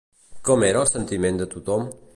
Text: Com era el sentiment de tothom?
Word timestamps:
Com 0.49 0.65
era 0.69 0.81
el 0.85 0.89
sentiment 0.93 1.39
de 1.43 1.51
tothom? 1.57 1.91